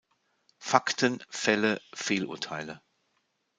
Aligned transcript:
Fakten 0.59 1.21
Fälle 1.29 1.79
Fehlurteile. 1.95 2.81